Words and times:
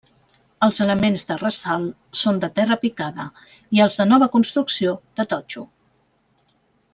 Els 0.67 0.77
elements 0.85 1.23
de 1.31 1.35
ressalt 1.41 2.17
són 2.21 2.39
de 2.45 2.49
pedra 2.55 2.77
picada 2.85 3.27
i 3.79 3.83
els 3.85 3.99
de 4.01 4.09
nova 4.13 4.29
construcció 4.37 4.97
de 5.21 5.27
totxo. 5.35 5.67